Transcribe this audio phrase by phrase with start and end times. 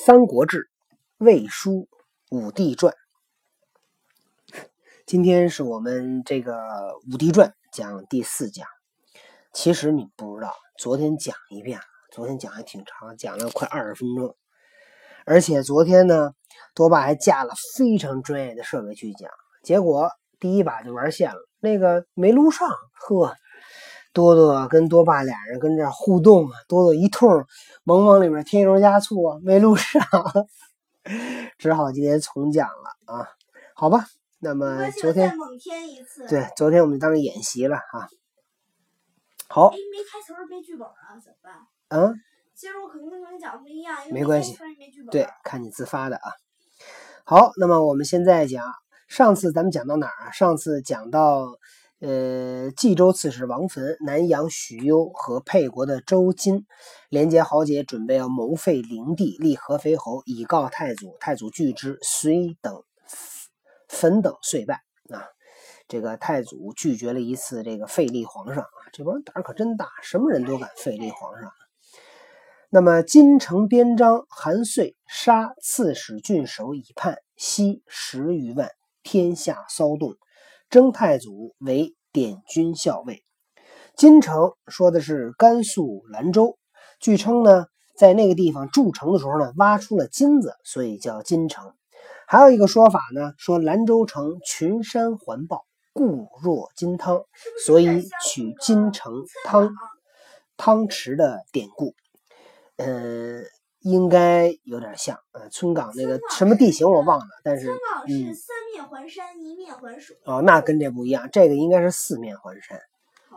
[0.02, 0.60] 《三国志·
[1.18, 1.72] 魏书·
[2.30, 2.94] 武帝传》，
[5.04, 6.54] 今天是我们这个
[7.12, 8.66] 《武帝传》讲第四讲。
[9.52, 14.34] 其实你不知道，昨天讲一遍，昨天讲还挺长，讲了快二十分钟。
[15.26, 16.32] 而且昨天呢，
[16.74, 19.30] 多爸还架了非常专业的设备去讲，
[19.62, 22.70] 结果第一把就玩线了，那个没录上。
[22.70, 23.36] 呵，
[24.12, 27.28] 多多跟多爸俩人跟这互动啊，多多一通。
[27.84, 30.02] 萌萌里面添油加醋啊，没录上，
[31.58, 33.28] 只好今天重讲了啊。
[33.74, 34.04] 好吧，
[34.40, 38.08] 那么昨天猛添一次，对，昨天我们当演习了啊。
[39.48, 41.54] 好，哎，没开头没剧本啊，怎么办？
[41.88, 42.14] 嗯，
[42.54, 44.58] 其实我可能跟昨天讲不一样，没关系。
[45.10, 46.32] 对，看你自发的啊。
[47.24, 48.64] 好，那么我们现在讲，
[49.08, 50.30] 上次咱们讲到哪儿啊？
[50.32, 51.46] 上次讲到。
[52.00, 56.66] 呃，冀州刺史王坟、南阳许攸和沛国的周金
[57.10, 61.18] 连接豪杰，准备要谋废灵帝，立合肥侯，以告太祖。
[61.20, 62.82] 太祖拒之，遂等
[63.86, 65.28] 坟等遂败啊！
[65.88, 68.88] 这个太祖拒绝了一次这个废立皇上啊！
[68.92, 71.52] 这帮人胆儿可真大，什么人都敢废立皇上。
[72.70, 78.70] 那么，金城边章韩遂杀刺史郡守以叛，悉十余万，
[79.02, 80.16] 天下骚动。
[80.70, 83.24] 征太祖为典军校尉，
[83.96, 86.58] 金城说的是甘肃兰州。
[87.00, 91.74] 据称呢，在那个地方筑城的时候呢，挖出了金子，所以叫金城。
[92.28, 97.24] 还有一个说法呢，说兰州城群山环抱，固若金汤，
[97.66, 99.70] 所以取金城汤
[100.56, 101.94] 汤池的典故。
[102.76, 103.44] 嗯。
[103.82, 107.70] 应该有点像，呃，村岗那个什么地形我忘了，但是，
[108.08, 110.16] 嗯，三面环山，一面环水。
[110.24, 112.78] 哦，那跟这不一样，这个应该是四面环山。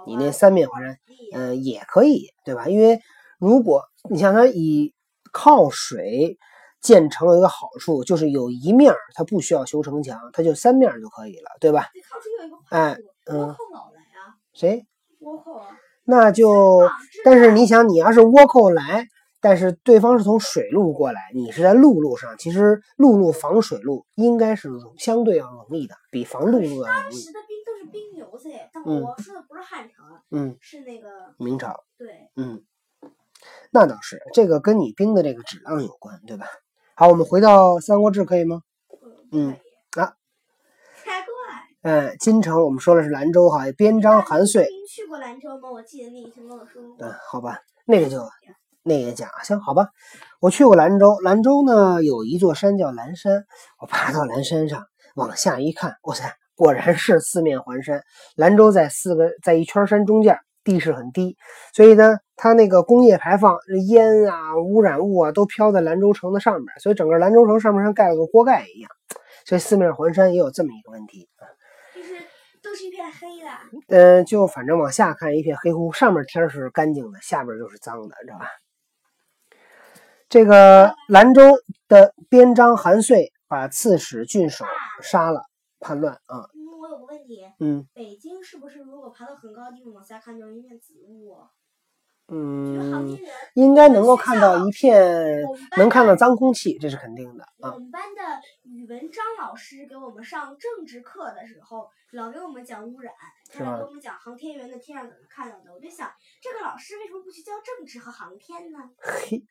[0.06, 0.98] 你那三面环山，
[1.34, 2.68] 嗯，也可以，对吧？
[2.68, 3.00] 因为
[3.40, 4.94] 如果你像它以
[5.32, 6.38] 靠水
[6.82, 11.88] 建成有一个好处，就是有一面它不需要修城墙，它就三面就可以了，对吧？
[12.70, 12.98] 哎，
[13.32, 13.56] 嗯，
[14.54, 14.86] 谁？
[15.22, 15.68] 倭寇啊。
[16.04, 16.82] 那就，
[17.24, 19.08] 但是你想，你要是倭寇来。
[19.44, 22.38] 但是对方是从水路过来，你是在陆路上。
[22.38, 26.86] 其实陆路防水路应该是相对要容易的，比防陆路要容易。
[26.86, 31.84] 当时的兵都是兵牛子，但我说的不是汉朝，嗯，是那个明朝。
[31.98, 32.64] 对，嗯，
[33.70, 36.46] 那倒是，这个跟你兵的这个质量有关，对吧？
[36.96, 38.62] 好，我们回到《三国志》可以吗？
[39.34, 39.50] 嗯
[39.98, 40.16] 啊，
[41.04, 41.32] 才怪。
[41.82, 44.66] 嗯，金城我们说的是兰州哈，边章韩遂。
[44.70, 45.70] 您去过兰州吗？
[45.70, 46.96] 我记得你以前跟我说过。
[47.00, 48.20] 嗯，好吧，那个就。
[48.84, 49.88] 那也讲行好吧，
[50.42, 53.46] 我去过兰州，兰州呢有一座山叫兰山，
[53.80, 54.86] 我爬到兰山上
[55.16, 58.04] 往下一看，哇塞，果然是四面环山。
[58.36, 61.38] 兰州在四个在一圈山中间，地势很低，
[61.74, 63.58] 所以呢，它那个工业排放
[63.88, 68.92] 烟啊、污染物啊都飘在兰州城的上面，所以整个兰州城上面像盖了个锅盖一样，
[69.46, 71.48] 所以四面环山也有这么一个问题啊，
[71.96, 72.16] 就是
[72.62, 73.50] 都是一片黑的。
[73.88, 78.48] 嗯，就反正往下看一片黑乎，上面天是干净的，下边就是脏的，知道吧？
[80.34, 81.44] 这个兰州
[81.88, 84.66] 的边章韩遂把刺史郡守
[85.00, 85.44] 杀了，
[85.80, 86.50] 叛乱啊。
[86.56, 87.46] 嗯，我有个问题。
[87.60, 87.88] 嗯。
[87.94, 91.38] 北京是不是如果爬到很高的地方往下看就是一片紫雾？
[92.30, 93.16] 嗯，
[93.54, 95.44] 应该能够看到一片，
[95.78, 97.72] 能看到脏空气，这是肯定的啊。
[97.76, 98.22] 我们班的
[98.74, 103.14] 语文张老师给我们上政治课的时候，老给我们讲污染，
[103.52, 105.72] 他给我们讲航天员的天上怎么看到的。
[105.72, 106.12] 我就想，
[106.42, 108.80] 这个老师为什么不去教政治和航天呢？
[108.98, 109.44] 嘿。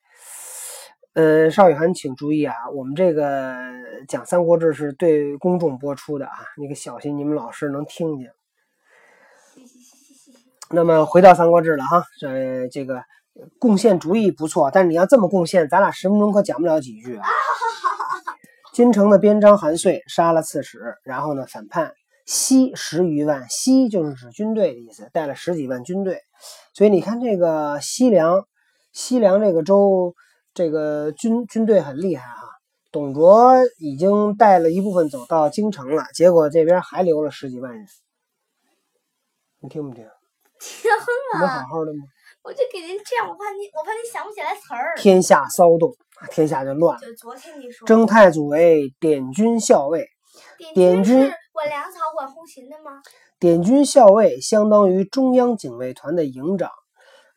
[1.15, 3.55] 呃，邵雨涵，请注意啊，我们这个
[4.09, 8.33] 讲《三国志》是对公众播出的啊，你可小心你们老师能听见。
[10.71, 13.05] 那么回到《三国志》了哈，这，这个
[13.61, 17.29] 贡献主意不错，但是你要这么贡献，咱俩十分钟可讲不了几句啊。
[18.73, 21.93] 金城的边章韩遂杀了刺史，然后呢反叛，
[22.27, 26.21] 西十余万，西就是指军队的意思，带了十几万军队，
[26.75, 28.47] 所以你看这个西凉，
[28.93, 30.15] 西凉这个州。
[30.55, 32.37] 这个军军队很厉害啊！
[32.91, 37.87] 董卓已经带了一部分走到京城了，结果这边还留了十几万人。
[39.61, 40.05] 你听不听？
[40.61, 40.91] 听
[41.33, 41.41] 啊。
[41.41, 42.05] 能好好的吗？
[42.43, 44.97] 我就给您这样，我怕你，我怕你想不起来词儿。
[44.97, 45.95] 天下骚动，
[46.31, 47.01] 天下就乱了。
[47.01, 47.87] 就昨天你说。
[47.87, 50.09] 征太祖为典军校尉。
[50.75, 53.01] 典军管粮草、管后勤的吗？
[53.39, 56.71] 典军校尉相当于中央警卫团的营长。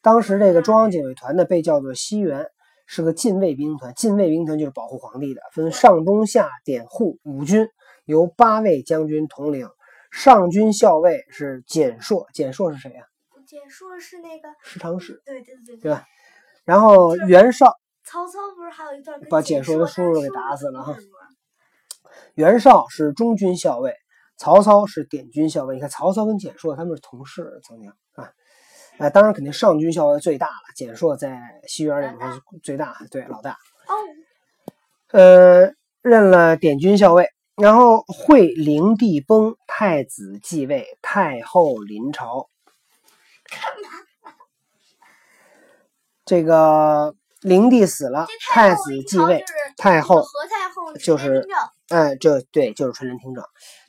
[0.01, 2.47] 当时这个中央警卫团呢，被叫做西园。
[2.87, 7.67] 是个禁卫兵团，禁卫兵团就是保护皇帝的，分上中下典护五军，
[8.05, 9.67] 由八位将军统领。
[10.11, 13.01] 上军校尉是简硕，简硕是谁呀？
[13.45, 16.03] 简硕是那个十常侍，对对对对吧？
[16.65, 20.95] 然后袁绍，曹操不是还有一段把简硕的叔叔给打死了哈。
[22.33, 23.95] 袁绍是中军校尉，
[24.35, 25.75] 曹操是点军校尉。
[25.75, 28.31] 你看曹操跟简硕他们是同事，曾经啊，
[28.97, 33.51] 哎，当然肯定上军校尉最大了，简硕在西园里面是最大，对，老大。
[33.51, 33.93] 哦，
[35.11, 42.49] 呃，任了点军校尉，然后惠灵帝崩，太子继位，太后临朝。
[46.25, 49.43] 这个灵帝死了，太子继位，
[49.77, 51.47] 太后何太后就是，
[51.89, 53.43] 嗯，就对，就是垂帘听政。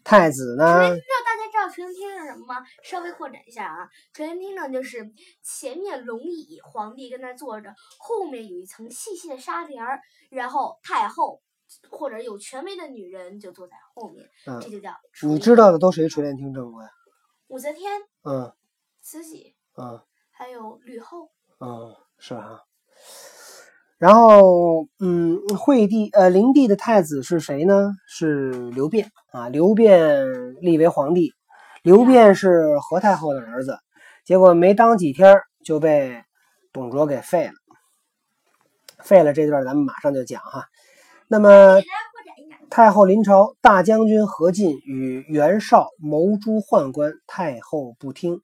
[0.05, 0.75] 太子呢？
[0.75, 2.67] 垂帘听政，大家知道垂帘听政什么吗？
[2.83, 5.11] 稍微扩展一下啊，垂帘听政就是
[5.43, 11.41] 前面龙椅，皇帝跟那坐着，后面有一层细细的纱帘儿，然后太后
[11.91, 14.29] 或者有权威的女人就坐在后面，
[14.61, 14.93] 这就叫。
[15.23, 16.91] 你知道的都谁垂帘听政过呀？
[17.49, 18.53] 武则天，嗯，
[19.01, 19.99] 慈禧，嗯，
[20.31, 21.31] 还有吕后，
[21.61, 21.97] 嗯。
[22.19, 22.61] 是吧，
[23.99, 27.93] 然后嗯，惠帝呃，灵帝的太子是谁呢？
[28.09, 31.33] 是刘辩啊，刘辩立为皇帝。
[31.83, 33.79] 刘辩是何太后的儿子，
[34.25, 36.25] 结果没当几天就被
[36.73, 37.53] 董卓给废了。
[39.05, 40.65] 废了这段咱们马上就讲哈。
[41.29, 41.81] 那么
[42.71, 48.41] 太后临朝，大将军何进与袁绍谋诛宦官，太后不听。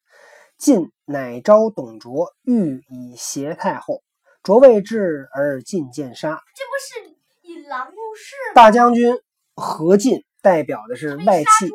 [0.62, 4.00] 晋乃召董卓，欲以挟太后。
[4.44, 6.40] 卓未至而进见杀。
[6.54, 7.16] 这不是
[7.52, 8.54] 引狼入室吗？
[8.54, 9.12] 大将军
[9.56, 11.68] 何进代表的是外戚，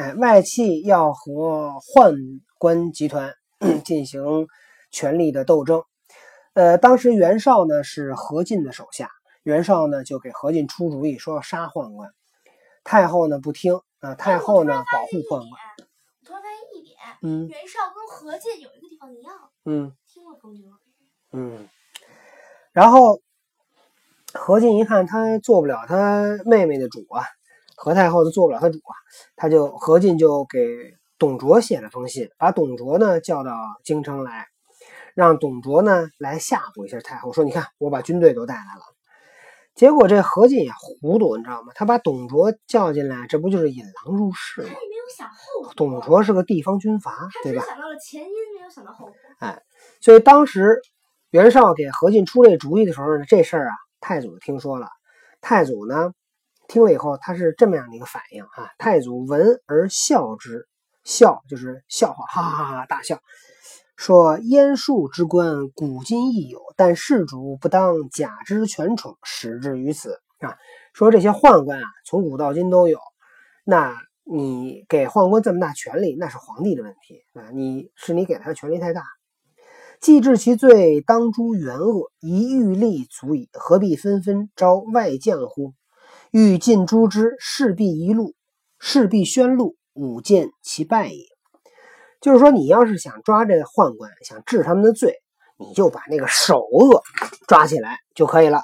[0.00, 2.16] 哎，外戚要和宦
[2.56, 3.34] 官集团
[3.84, 4.22] 进行
[4.90, 5.82] 权力的斗争。
[6.54, 9.10] 呃，当时袁绍呢是何进的手下，
[9.42, 12.10] 袁绍呢就给何进出主意，说要杀宦官。
[12.84, 15.87] 太后呢不听啊，太后呢保护宦官。
[17.22, 19.34] 嗯，袁绍跟何进有一个地方一样。
[19.64, 20.70] 嗯，听过风流
[21.32, 21.68] 嗯，
[22.72, 23.20] 然后
[24.32, 27.24] 何进一看他做不了他妹妹的主啊，
[27.76, 28.94] 何太后都做不了他主啊，
[29.36, 30.58] 他就何进就给
[31.18, 34.46] 董卓写了封信，把董卓呢叫到京城来，
[35.14, 38.97] 让董卓呢来吓唬一下太后，说你看我把军队都带来了。
[39.78, 41.70] 结果这何进也糊涂，你知道吗？
[41.76, 44.70] 他把董卓叫进来，这不就是引狼入室吗？
[45.76, 47.64] 董卓是个地方军阀，对吧？
[47.64, 49.14] 想到了前因，没有想到后果。
[49.38, 49.62] 哎，
[50.00, 50.80] 所以当时
[51.30, 54.88] 袁绍给何进出这主意的时候呢，这事儿啊，太祖听说了。
[55.40, 56.12] 太祖呢，
[56.66, 58.72] 听了以后，他是这么样的一个反应啊。
[58.78, 60.66] 太祖闻而笑之，
[61.04, 63.20] 笑就是笑话，哈哈哈哈大笑，
[63.98, 70.56] 说：“燕树之官，古今亦有，但事主不当假之权宠，始至于此啊。”
[70.94, 72.98] 说这些宦官啊，从古到今都有，
[73.66, 73.94] 那。
[74.30, 77.48] 你给宦官这么大权力，那是皇帝的问题啊！
[77.54, 79.02] 你是你给他的权力太大。
[80.02, 85.72] 既治其罪，当诛元恶，一欲立足矣，何必纷纷招外将乎？
[86.30, 88.34] 欲尽诛之，势必一路，
[88.78, 91.24] 势必宣路，吾见其败也。
[92.20, 95.14] 就是说，你要是想抓这宦官，想治他们的罪，
[95.56, 97.02] 你就把那个首恶
[97.46, 98.62] 抓起来就可以了。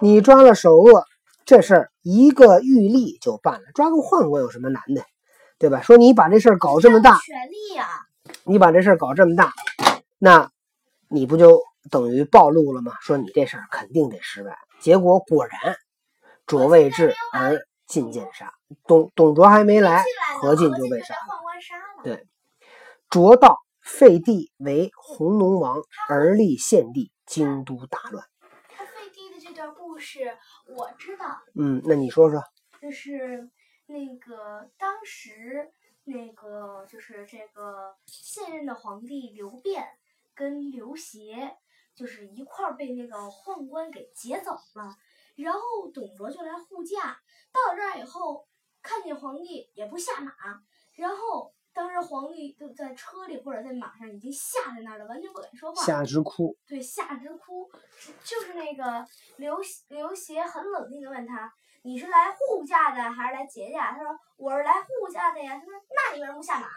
[0.00, 1.04] 你抓了首恶。
[1.44, 5.02] 这事儿一个玉立就办了，抓个宦官有什么难的，
[5.58, 5.82] 对吧？
[5.82, 7.88] 说你把这事儿搞这么大，权力啊，
[8.44, 9.52] 你把这事儿搞这么大，
[10.20, 10.48] 那
[11.08, 11.60] 你不就
[11.90, 12.92] 等于暴露了吗？
[13.00, 14.56] 说你这事儿肯定得失败。
[14.80, 15.76] 结果果然，
[16.46, 18.54] 卓未至而进见杀，
[18.86, 20.04] 董董卓还没来，
[20.40, 22.04] 何进就被杀了。
[22.04, 22.24] 对，
[23.12, 28.26] 卓道废帝为弘农王，而立献帝，京都大乱。
[28.70, 32.42] 他废帝的这段故事我知道，嗯，那你说说，
[32.80, 33.50] 就是
[33.84, 39.84] 那个当时那个就是这个现任的皇帝刘辩
[40.34, 41.58] 跟刘协，
[41.94, 44.96] 就是一块儿被那个宦官给劫走了，
[45.36, 45.60] 然后
[45.92, 47.20] 董卓就来护驾，
[47.52, 48.48] 到这儿以后
[48.80, 50.32] 看见皇帝也不下马，
[50.94, 51.52] 然后。
[51.74, 55.82] 当时皇帝就在车里或者在马上，已经吓在那儿了，完全不敢说话。
[55.84, 56.56] 吓直哭。
[56.66, 57.70] 对，吓直哭，
[58.22, 61.52] 就是那个刘刘协很冷静的问他
[61.82, 66.68] ：“你是来护驾的还是来劫驾？”他说：“我是来护驾的呀。”他说：“那你为什么不下马？”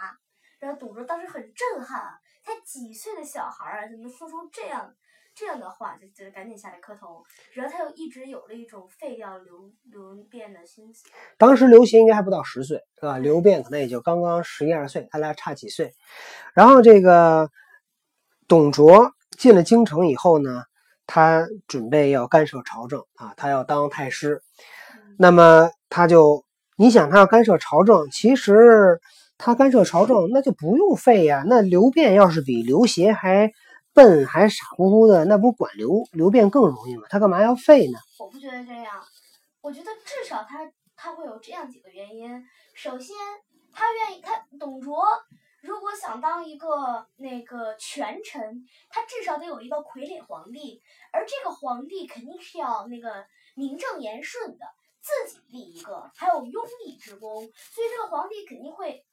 [0.59, 4.95] 然后董卓当时很震撼，才几岁的小孩儿啊，怎么说出这样？
[5.35, 11.03] 这样的话就就赶紧下来磕头，然后他又一直有了一种废掉刘刘辩的心思。
[11.37, 13.17] 当时刘协应该还不到十岁，是吧？
[13.17, 15.93] 刘辩可能也就刚刚十一二岁，他俩差几岁。
[16.53, 17.49] 然后这个
[18.47, 20.63] 董卓进了京城以后呢，
[21.05, 24.41] 他准备要干涉朝政啊，他要当太师。
[25.19, 26.45] 那么他就，
[26.77, 29.01] 你想他要干涉朝政，其实
[29.37, 31.43] 他干涉朝政那就不用废呀。
[31.45, 33.51] 那刘辩要是比刘协还。
[33.95, 37.07] 笨还傻乎乎的，那不管刘刘辩更容易吗？
[37.09, 37.97] 他干嘛要废呢？
[38.19, 39.01] 我不觉得这样，
[39.61, 42.45] 我觉得至少他他会有这样几个原因。
[42.73, 43.15] 首先，
[43.71, 45.01] 他愿意他董卓
[45.61, 50.81] 如果想当一个那个权臣，他至少得有一个傀儡皇帝，
[51.13, 53.25] 而这个皇帝肯定是要那个
[53.55, 54.65] 名正言顺的，
[55.01, 59.05] 自己立一个，还有拥立之功，所以这个皇帝肯定会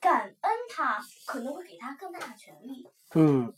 [0.00, 2.86] 感恩他，可能会给他更大的权利。
[3.14, 3.54] 嗯，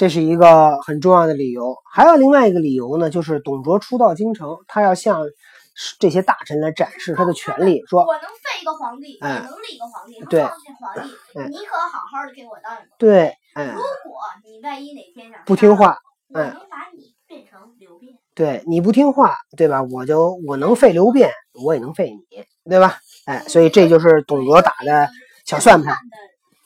[0.00, 1.76] 这是一个很重要的理由。
[1.92, 5.26] 还有另外一个理由呢，就是董卓初到京城，他要向
[5.98, 10.54] 这些大臣来展示他的权利，说我能废一个皇帝，我能立一个皇帝，对，皇
[10.94, 12.88] 帝，你可好好的给我当一个。
[12.96, 15.98] 对，如果你万一哪天不听话，
[16.30, 18.14] 我能把你变成刘辩。
[18.34, 19.82] 对，你不听话，对吧？
[19.82, 21.30] 我就我能废刘辩，
[21.62, 22.96] 我也能废你，对吧？
[23.26, 25.10] 哎，所以这就是董卓打的
[25.44, 25.94] 小算盘。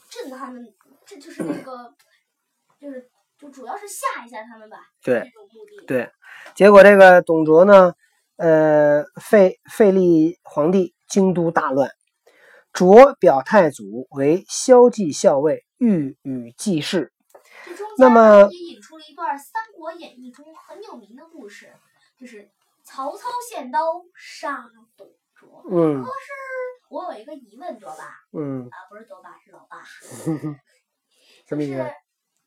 [0.08, 0.60] 震撼的，
[1.04, 1.93] 这就是那个，
[3.44, 4.78] 就主要是吓一下他们吧。
[5.02, 5.30] 对，
[5.86, 6.10] 对，
[6.54, 7.92] 结果这个董卓呢？
[8.36, 11.90] 呃，废废立皇帝，京都大乱。
[12.72, 17.12] 卓表太祖为骁骑校尉，御宇记事。
[17.98, 21.70] 那么也引出了一段《三国演义》中很有名的故事，
[22.18, 22.50] 就是
[22.82, 25.62] 曹操献刀杀董卓。
[25.70, 26.02] 嗯。
[26.02, 26.32] 可是
[26.88, 28.04] 我有一个疑问，卓爸。
[28.32, 28.66] 嗯。
[28.70, 29.84] 啊，不是卓爸，是老爸。
[31.46, 31.86] 什么意思？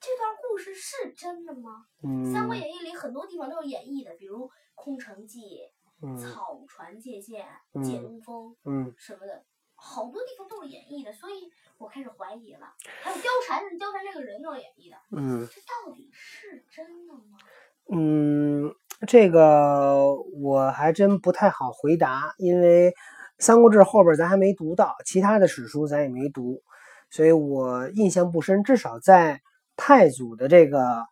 [0.07, 1.83] 这段故事是真的吗？
[2.01, 2.29] 嗯。
[2.33, 5.69] 《三国演义》里很多地方都是演绎的，比如空城计。
[6.15, 7.43] 草船借箭、
[7.83, 11.49] 借东风，嗯，什么的，好多地方都是演绎的，所以
[11.79, 12.67] 我开始怀疑了。
[13.01, 17.39] 还有貂蝉，貂蝉这个人都是演绎的，嗯，这到底是真的吗？
[17.91, 18.71] 嗯，
[19.07, 22.91] 这个我还真不太好回答，因为
[23.39, 26.61] 《三国志》后边咱还没读到，其他的史书咱也没读，
[27.09, 28.63] 所以我印象不深。
[28.63, 29.41] 至少在
[29.77, 31.05] 太祖的这个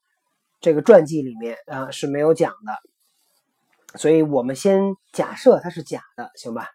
[0.59, 3.97] 这个传记里面啊是没有讲的。
[3.97, 4.81] 所以我们先
[5.13, 6.67] 假设它是假的，行吧？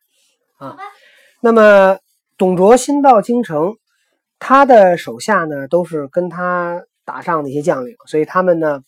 [0.57, 0.79] 啊，
[1.41, 1.99] 那么
[2.39, 3.77] 董卓新到京城，
[4.39, 8.81] 他的手下呢都是跟他打仗的一些将领，所以他们呢，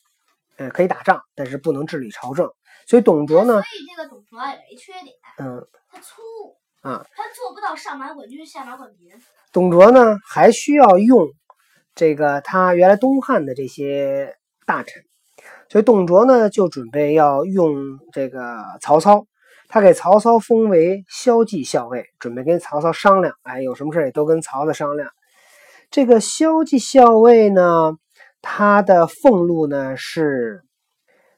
[0.56, 2.50] 呃，可以打仗，但是不能治理朝政。
[2.87, 6.23] 所以董卓呢，所以这个董卓有一缺点，嗯，他粗
[6.80, 9.12] 啊，他做不到上马管军，下马管民。
[9.52, 11.28] 董卓呢还需要用
[11.95, 15.03] 这个他原来东汉的这些大臣。
[15.69, 19.27] 所以董卓呢，就准备要用这个曹操，
[19.69, 23.35] 他给曹操封为骁骑校尉，准备跟曹操商量。
[23.43, 25.09] 哎，有什么事也都跟曹操商量。
[25.91, 27.93] 这个骁骑校尉呢，
[28.43, 30.63] 他的俸禄呢是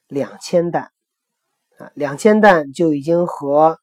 [0.08, 0.90] 两千担
[1.78, 3.78] 啊，两千担就已经和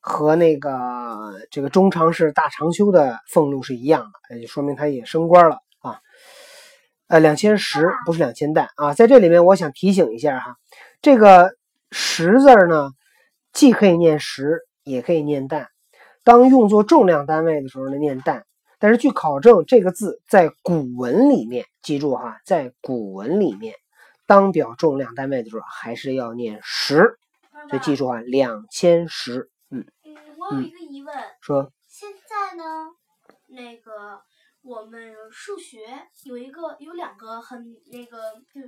[0.00, 5.58] 和那个这个中常侍大长休的俸禄是一样的，也就说明他也升官了。
[7.08, 10.56] 呃，两千石不是两千担啊，在这里面我想提醒一下哈，
[11.00, 11.54] 这个
[11.90, 12.90] 十字呢，
[13.54, 15.68] 既可以念十，也可以念担。
[16.22, 18.44] 当用作重量单位的时候呢，念担。
[18.78, 23.74] 但是据考证，这个字在古文里面，记住哈，在古文里面，
[24.26, 27.16] 当表重量单位的时候还是要念十。
[27.70, 29.48] 所以记住啊，两千石。
[29.70, 32.64] 嗯嗯，我有一个疑问，说现在呢，
[33.46, 34.20] 那个。
[34.62, 38.60] 我们数学有一个有两个很那个就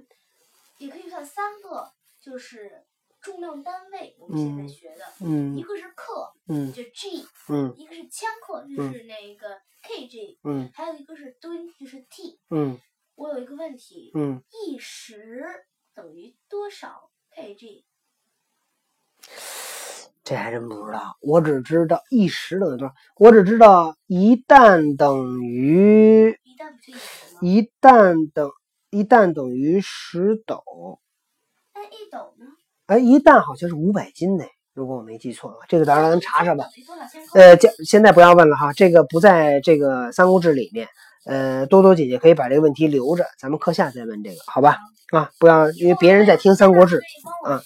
[0.79, 2.87] 也可以算三个，就是
[3.21, 4.17] 重量单位。
[4.19, 12.81] 我们现在学的，嗯，一个是克，嗯，就 G，嗯，一个是千克，就是那个 KG，嗯，还有一个是吨，就是 T，嗯。
[13.17, 15.45] 我有一个问题，嗯，一石
[15.93, 17.85] 等于多少 KG？
[20.31, 26.39] 这还真不知道，我只知道一石等于多少，我只知道一担等于
[27.41, 28.49] 一担等
[28.91, 30.63] 一担等于十斗。
[31.75, 32.47] 那一斗呢？
[32.87, 36.65] 哎，一担好像是五百斤呢，如果我没记错的话，这个到时候咱查查吧。
[37.35, 40.87] 呃，现现在不要问了哈，这个不在这个《三国志》里面。
[41.27, 44.79] 呃，多多姐姐可以把这个问题留着，咱们课下再问这个，好吧？
[45.11, 47.01] 啊，不要因为别人在听《三国志》
[47.51, 47.61] 啊。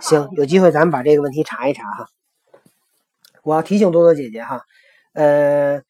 [0.00, 2.08] 行，有机会咱们把这个问题查一查哈。
[3.42, 4.62] 我要提醒多多姐姐哈，
[5.12, 5.82] 呃，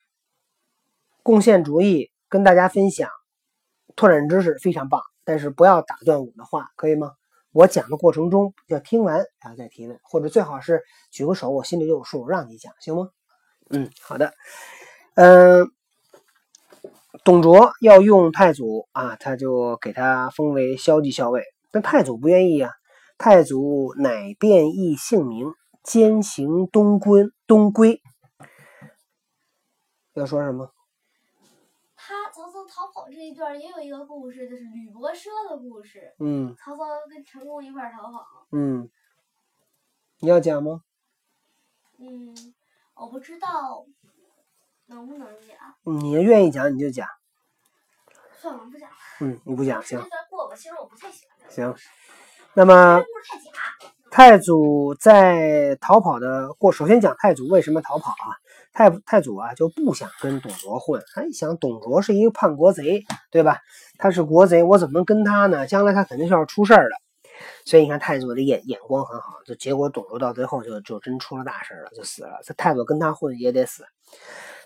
[1.23, 3.09] 贡献主意跟大家分享，
[3.95, 7.13] 拓展知识非常棒，但是不要打断我的话，可以吗？
[7.53, 13.09] 我讲的过程中要听完然后再提问，或者最好是举个手，我心里就有数，让你讲，行吗？
[13.71, 14.35] 嗯，好的。
[15.15, 15.71] 嗯，
[17.23, 22.73] 董卓要用太祖啊，他就给他封为骁骑校尉，但太祖不愿意呀。
[23.17, 27.25] 太祖乃变异姓名，兼行东归。
[27.47, 28.01] 东归
[30.15, 30.73] 要说什么？
[31.95, 36.15] 他曹操逃跑这一段也有一个故事，就是吕伯奢的故事。
[36.19, 38.47] 嗯曹操跟陈宫一块儿逃跑。
[38.53, 38.91] 嗯，
[40.21, 40.83] 你要讲吗？
[41.99, 42.35] 嗯，
[42.95, 43.87] 我不知道
[44.87, 45.57] 能不能讲，
[46.01, 47.09] 你愿意讲你就讲。
[48.33, 48.97] 算了，不讲了。
[49.21, 51.75] 嗯，你不讲行这段过吧，其实我不太喜欢这个行。
[52.57, 53.03] 那么
[54.11, 58.31] 太祖在逃跑的过，首先讲太祖为什么逃跑啊？
[58.73, 63.59] 太太祖啊就不想跟董卓混，他一想董卓是一个叛国贼，对吧？
[63.99, 65.67] 他是国贼，我怎么能跟他呢？
[65.67, 66.97] 将来他肯定是要出事儿的。
[67.65, 72.41] 所以你看太祖的眼眼光很好，就结果董卓到最后就就真出了大事了，就死了。
[72.45, 73.85] 这太祖跟他混也得死，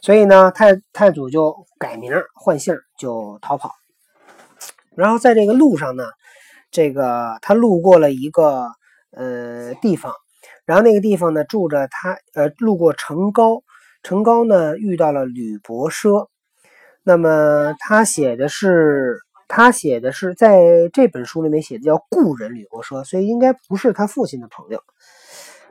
[0.02, 3.74] 所以呢，太太祖就改名换姓就逃跑。
[4.94, 6.04] 然后在这个路上呢，
[6.70, 8.68] 这个他路过了一个
[9.10, 10.12] 呃地方，
[10.64, 13.62] 然后那个地方呢住着他呃路过成高，
[14.02, 16.28] 成高呢遇到了吕伯奢，
[17.02, 20.60] 那么他写的是他写的是在
[20.92, 24.82] 这本书里面写的叫故人吕伯奢，所以应该不是他父亲的朋友。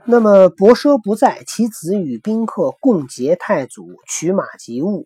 [0.09, 5.05] 那么伯奢不在，其子与宾客共劫太祖，取马及物。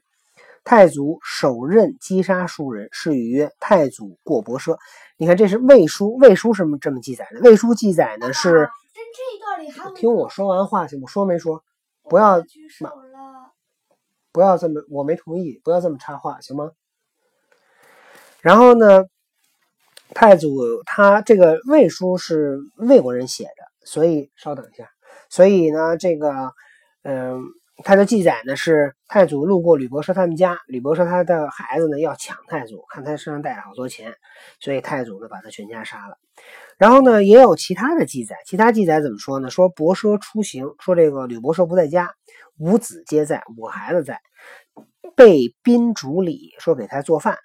[0.64, 4.78] 太祖首任击杀数人，是与曰：“太祖过博奢。”
[5.18, 7.40] 你看，这是魏书，魏书是这么记载的。
[7.42, 11.64] 魏书记载呢是，这一段里还听我说完话行，我说没说？
[12.04, 12.92] 不要我举手了。
[14.34, 16.72] 不要这么，我没同意，不要这么插话，行吗？
[18.40, 19.04] 然后呢，
[20.14, 23.52] 太祖他这个魏书是魏国人写的，
[23.84, 24.90] 所以稍等一下，
[25.30, 26.54] 所以呢，这个，
[27.04, 27.44] 嗯、
[27.84, 34.14] 他的记载呢是太祖路过吕伯奢他们家，吕伯奢他的孩子呢要抢太祖，看他身上带了好多钱，
[34.60, 36.18] 所以太祖呢把他全家杀了。
[36.78, 39.50] 然后呢，也有其他的记载，其他记载怎么说呢？
[39.50, 42.12] 说伯奢出行，说这个吕伯奢不在家，
[42.58, 44.20] 五子皆在，五孩子在，
[45.16, 47.38] 被宾主礼，说给他做饭。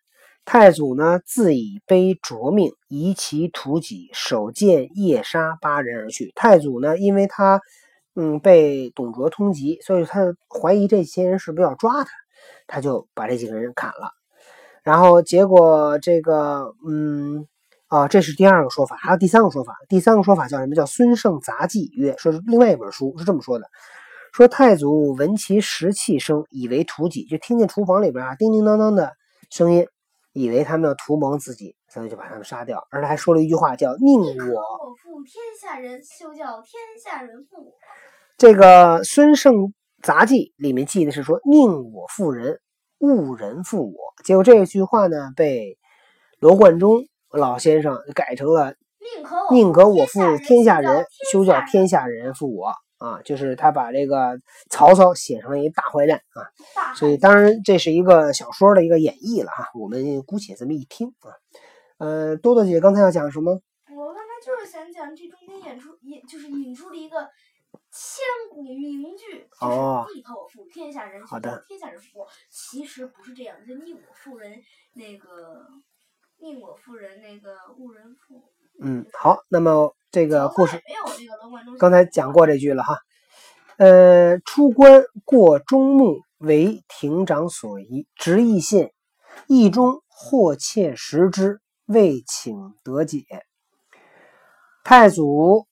[0.46, 6.32] 太祖呢，自以悲卓命，移其屠己，手剑夜杀八人而去。
[6.36, 7.60] 太祖呢，因为他
[8.16, 12.10] 嗯被董卓通缉，所以他怀疑这些人是不是要抓他，
[12.66, 14.10] 他就把这几个人砍了。
[14.82, 17.46] 然后结果这个嗯
[17.88, 19.76] 啊，这是第二个说法，还有第三个说法。
[19.88, 20.74] 第三个说法叫什么？
[20.74, 23.66] 叫孙胜杂记曰，说是另外一本书是这么说的。
[24.32, 29.12] 说太祖闻其食气声，以为屠己，就听见厨房里边啊叮叮当当的
[29.50, 29.86] 声音，
[30.36, 32.86] 以为他们要图谋自己，所以就把他们杀掉。
[32.90, 37.72] 而他还说了一句话，叫“宁我我负天下人，休叫天下人负我。”。
[38.36, 39.72] 这个《孙胜
[40.02, 42.60] 杂记》里面记的是说“宁我负人，
[42.98, 43.98] 勿人负我”。
[44.22, 45.78] 结果这句话呢，被
[46.38, 48.74] 罗贯中老先生改成了
[49.16, 53.20] 宁可我宁可我负天下人，休叫天天下人负我啊！
[53.22, 61.30] 就是他把这个曹操写成了一大坏蛋啊，所以当然这是一个小说的一个演绎了哈，我们姑且这么一听啊。
[61.98, 63.52] 呃，多多姐刚才要讲什么？
[63.96, 67.28] 我刚才就是想讲这中间演出引，就是引出了一个
[67.90, 72.28] 千古名句，哦就是“宁可我负天下人，好的天下人负我”。
[72.50, 74.60] 其实不是这样的，是宁我负人，
[74.94, 75.66] 那个
[76.38, 78.42] 宁我负人，那个误人负我。
[78.82, 80.80] 嗯，好，那么这个故事
[81.78, 83.00] 刚才讲过这句了哈。
[83.76, 88.90] 呃，出关过中牧，为亭长所疑，执意信，
[89.46, 93.26] 意中或切食之，未请得解。
[94.84, 95.66] 太祖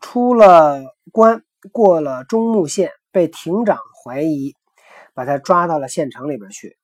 [0.00, 0.80] 出了
[1.12, 4.54] 关，过了中牧县，被亭长怀疑，
[5.12, 6.78] 把他抓到了县城里边去。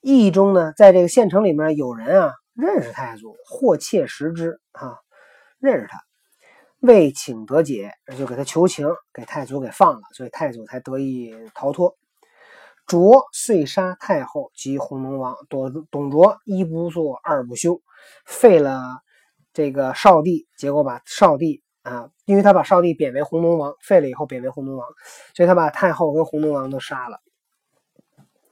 [0.00, 4.94] 意中呢，在这个县城里面有人啊认识太祖，或切食之啊，
[5.58, 5.98] 认识他。
[6.86, 11.96] 未请得解，就给他求情，给太祖给放了，所以太祖才得以逃脱。
[12.86, 17.82] 卓遂杀太后及弘农王，董董卓一不做二不休，
[18.24, 19.02] 废了
[19.52, 24.88] 这个少帝，结果把少帝啊，因为他把少帝贬为弘农王，废了以后贬为弘农王，
[25.34, 27.20] 所以他把太后跟弘农王都杀了。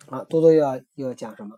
[0.09, 1.57] 啊，多多又要又要讲什么？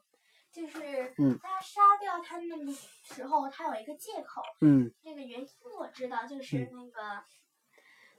[0.53, 0.79] 就是
[1.19, 2.73] 嗯他杀掉他们的
[3.15, 4.43] 时候，他有一个借口。
[4.61, 7.25] 嗯那个原因我知道，就是嗯那个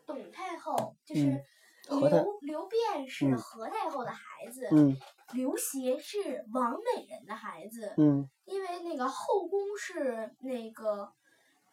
[0.05, 1.43] 董太后，就是
[1.89, 4.95] 嗯刘刘辩是嗯何太后的孩子，嗯
[5.33, 7.93] 刘协是王美人的孩子。
[7.97, 11.11] 嗯因为那个后宫是那个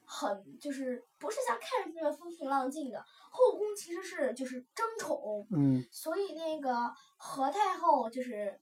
[0.05, 8.61] 很就是不是像看着那么风平浪静的，后宫其实是就是争宠，嗯所以那个何太后就是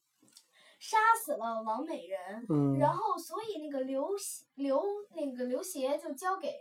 [0.83, 4.11] 杀死了王美人，嗯然后所以那个刘
[4.57, 4.83] 刘
[5.15, 6.53] 那个刘协就交给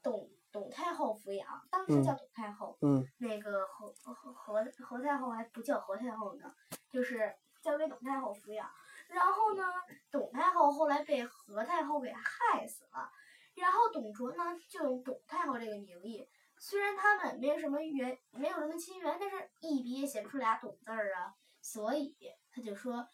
[0.00, 6.54] 董董太后抚养，当时叫董太后，嗯那个何何何何太后还不叫何太后呢，
[6.92, 8.70] 就是交给董太后抚养。
[9.08, 9.64] 然后呢，
[10.12, 13.10] 董太后后来被何太后给害死了。
[13.56, 16.24] 然后董卓呢，就用董太后这个名义，
[16.56, 22.14] 虽然他们没有什么缘，没有什么亲缘，但是一笔也写不出俩董字儿啊，所以
[22.52, 23.06] 他就说，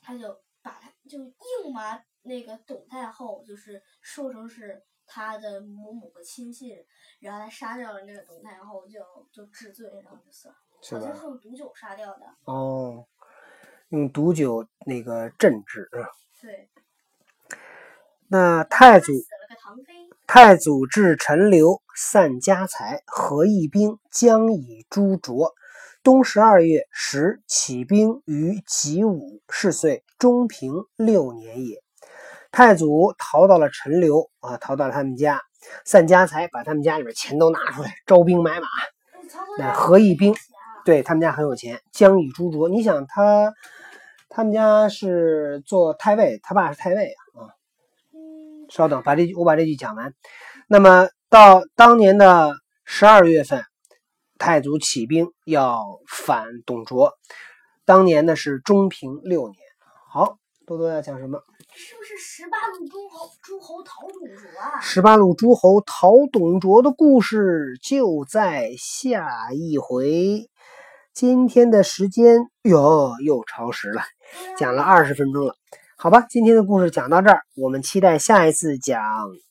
[0.00, 6.76] 他就把他就硬把那个董太后就是说成是他的某某个亲信，
[7.20, 9.00] 然后他杀掉了那个董太后，就
[9.32, 10.54] 就治罪，然后就死了。
[10.90, 12.26] 好像是用毒酒杀掉的。
[12.44, 13.06] 哦，
[13.88, 15.88] 用毒酒那个镇治。
[16.40, 16.70] 对。
[18.28, 19.12] 那太祖。
[20.26, 25.54] 太祖至陈留，散家财，合义兵，将以诛卓。
[26.06, 31.82] 冬十二月，时起兵于己午，是岁中平六年也。
[32.52, 35.40] 太祖逃到了陈留啊，逃到了他们家，
[35.84, 38.68] 散家财，把他们家里边钱都拿出来，招兵买马，
[39.58, 40.32] 那何义兵。
[40.84, 42.68] 对他们家很有钱，将以诛卓。
[42.68, 43.52] 你想他，
[44.28, 47.02] 他们家是做太尉，他爸是太尉
[47.34, 47.42] 啊。
[47.42, 47.50] 啊，
[48.70, 50.14] 稍等，把这句我把这句讲完。
[50.68, 53.64] 那么到当年的十二月份，
[54.38, 57.12] 太祖起兵要反董卓。
[57.84, 59.58] 当年呢是中平六年。
[60.08, 61.42] 好，多多要讲什么？
[61.74, 64.80] 是不是十八路诸侯诸侯讨董卓啊？
[64.80, 70.48] 十八路诸侯讨董卓的故事就在下一回。
[71.12, 74.02] 今天的时间哟又超时了，
[74.56, 75.54] 讲了二十分钟了，
[75.96, 79.02] 好吧，今天的故事讲到这儿，我们期待下一次讲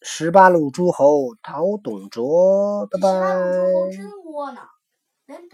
[0.01, 4.74] 十八路诸侯讨董卓，拜拜。
[5.29, 5.53] même ton